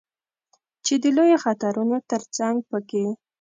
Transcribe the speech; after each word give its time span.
چې 0.85 0.93
د 1.03 1.05
لویو 1.17 1.41
خطرونو 1.45 1.97
ترڅنګ 2.09 2.55
په 2.69 2.77
کې 2.89 3.05